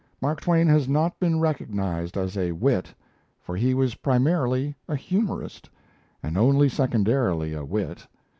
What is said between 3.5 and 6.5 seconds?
he was primarily a humorist, and